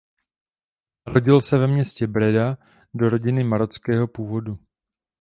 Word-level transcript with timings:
Narodil 1.07 1.41
se 1.41 1.57
ve 1.57 1.67
městě 1.67 2.07
Breda 2.07 2.57
do 2.93 3.09
rodiny 3.09 3.43
marockého 3.43 4.07
původu. 4.07 4.59